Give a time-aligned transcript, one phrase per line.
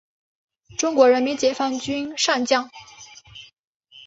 [0.79, 2.71] 中国人民解放军上将。